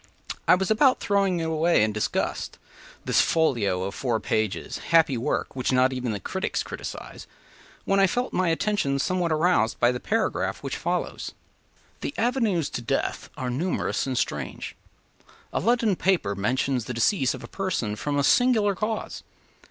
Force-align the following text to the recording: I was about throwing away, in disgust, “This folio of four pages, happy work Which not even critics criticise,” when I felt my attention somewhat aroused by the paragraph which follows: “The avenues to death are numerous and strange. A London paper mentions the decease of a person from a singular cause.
I 0.47 0.55
was 0.55 0.71
about 0.71 0.99
throwing 0.99 1.39
away, 1.43 1.83
in 1.83 1.91
disgust, 1.93 2.57
“This 3.05 3.21
folio 3.21 3.83
of 3.83 3.93
four 3.93 4.19
pages, 4.19 4.79
happy 4.89 5.15
work 5.15 5.55
Which 5.55 5.71
not 5.71 5.93
even 5.93 6.19
critics 6.21 6.63
criticise,” 6.63 7.27
when 7.85 7.99
I 7.99 8.07
felt 8.07 8.33
my 8.33 8.49
attention 8.49 8.97
somewhat 8.97 9.31
aroused 9.31 9.79
by 9.79 9.91
the 9.91 9.99
paragraph 9.99 10.63
which 10.63 10.75
follows: 10.75 11.33
“The 11.99 12.15
avenues 12.17 12.67
to 12.71 12.81
death 12.81 13.29
are 13.37 13.51
numerous 13.51 14.07
and 14.07 14.17
strange. 14.17 14.75
A 15.53 15.59
London 15.59 15.95
paper 15.95 16.33
mentions 16.33 16.85
the 16.85 16.95
decease 16.95 17.35
of 17.35 17.43
a 17.43 17.47
person 17.47 17.95
from 17.95 18.17
a 18.17 18.23
singular 18.23 18.73
cause. 18.73 19.21